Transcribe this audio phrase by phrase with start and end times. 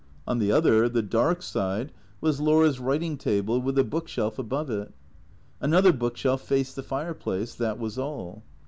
[0.25, 1.91] On the other, the dark side,
[2.21, 4.91] was Laura's writing table, with a book shelf above it.
[5.59, 7.53] Another book shelf faced the fireplace.
[7.53, 8.41] That was all.